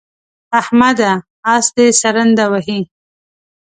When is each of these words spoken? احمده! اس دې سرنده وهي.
احمده! 0.59 1.11
اس 1.53 1.65
دې 1.75 1.87
سرنده 2.01 2.45
وهي. 2.51 2.79